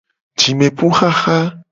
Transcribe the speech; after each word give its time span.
Jimepuxaxa. 0.39 1.37